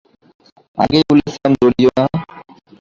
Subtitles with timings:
[0.77, 2.05] আগেই বলেছিলাম, দৌড়িও না।